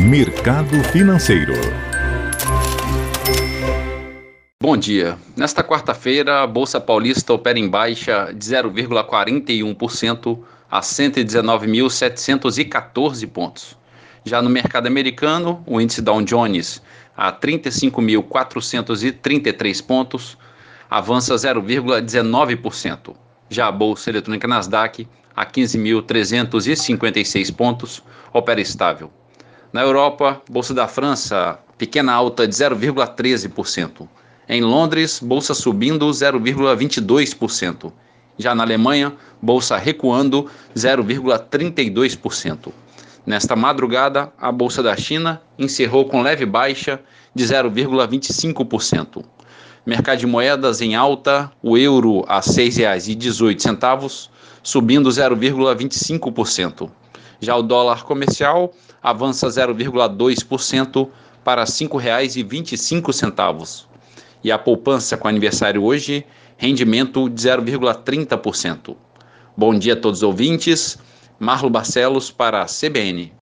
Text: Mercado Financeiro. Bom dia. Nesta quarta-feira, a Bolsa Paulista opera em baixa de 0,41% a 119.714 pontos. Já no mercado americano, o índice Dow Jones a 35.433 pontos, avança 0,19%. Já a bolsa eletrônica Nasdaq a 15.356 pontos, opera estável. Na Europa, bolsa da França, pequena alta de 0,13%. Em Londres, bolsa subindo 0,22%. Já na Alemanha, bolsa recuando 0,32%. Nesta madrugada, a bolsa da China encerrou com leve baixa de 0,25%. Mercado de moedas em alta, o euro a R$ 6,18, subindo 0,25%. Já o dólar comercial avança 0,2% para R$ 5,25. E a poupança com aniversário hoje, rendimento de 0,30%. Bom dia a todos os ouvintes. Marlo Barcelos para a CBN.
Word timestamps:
Mercado 0.00 0.80
Financeiro. 0.92 1.54
Bom 4.62 4.76
dia. 4.76 5.18
Nesta 5.36 5.64
quarta-feira, 5.64 6.44
a 6.44 6.46
Bolsa 6.46 6.80
Paulista 6.80 7.32
opera 7.32 7.58
em 7.58 7.68
baixa 7.68 8.32
de 8.32 8.44
0,41% 8.44 10.38
a 10.70 10.80
119.714 10.80 13.26
pontos. 13.26 13.76
Já 14.24 14.40
no 14.40 14.48
mercado 14.48 14.86
americano, 14.86 15.64
o 15.66 15.80
índice 15.80 16.00
Dow 16.00 16.22
Jones 16.22 16.80
a 17.16 17.32
35.433 17.32 19.84
pontos, 19.84 20.38
avança 20.88 21.34
0,19%. 21.34 23.16
Já 23.50 23.66
a 23.66 23.72
bolsa 23.72 24.10
eletrônica 24.10 24.46
Nasdaq 24.46 25.08
a 25.34 25.44
15.356 25.44 27.52
pontos, 27.52 28.00
opera 28.32 28.60
estável. 28.60 29.10
Na 29.70 29.82
Europa, 29.82 30.40
bolsa 30.48 30.72
da 30.72 30.88
França, 30.88 31.58
pequena 31.76 32.12
alta 32.14 32.48
de 32.48 32.54
0,13%. 32.54 34.08
Em 34.48 34.62
Londres, 34.62 35.20
bolsa 35.22 35.52
subindo 35.52 36.08
0,22%. 36.08 37.92
Já 38.38 38.54
na 38.54 38.62
Alemanha, 38.62 39.12
bolsa 39.42 39.76
recuando 39.76 40.46
0,32%. 40.74 42.72
Nesta 43.26 43.54
madrugada, 43.54 44.32
a 44.40 44.50
bolsa 44.50 44.82
da 44.82 44.96
China 44.96 45.42
encerrou 45.58 46.06
com 46.06 46.22
leve 46.22 46.46
baixa 46.46 46.98
de 47.34 47.44
0,25%. 47.44 49.22
Mercado 49.84 50.18
de 50.18 50.26
moedas 50.26 50.80
em 50.80 50.94
alta, 50.94 51.52
o 51.62 51.76
euro 51.76 52.24
a 52.26 52.36
R$ 52.36 52.42
6,18, 52.42 54.30
subindo 54.62 55.10
0,25%. 55.10 56.90
Já 57.40 57.56
o 57.56 57.62
dólar 57.62 58.04
comercial 58.04 58.72
avança 59.02 59.48
0,2% 59.48 61.08
para 61.44 61.62
R$ 61.62 61.68
5,25. 61.68 63.86
E 64.42 64.50
a 64.52 64.58
poupança 64.58 65.16
com 65.16 65.28
aniversário 65.28 65.84
hoje, 65.84 66.26
rendimento 66.56 67.28
de 67.28 67.48
0,30%. 67.48 68.96
Bom 69.56 69.78
dia 69.78 69.92
a 69.94 69.96
todos 69.96 70.18
os 70.18 70.24
ouvintes. 70.24 70.98
Marlo 71.38 71.70
Barcelos 71.70 72.30
para 72.30 72.62
a 72.62 72.66
CBN. 72.66 73.37